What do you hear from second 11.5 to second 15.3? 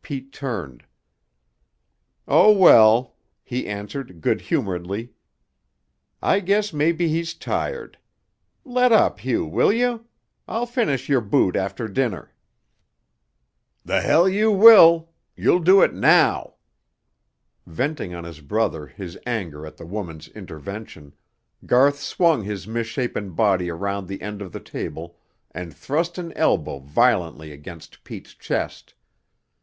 after dinner." "The hell you will!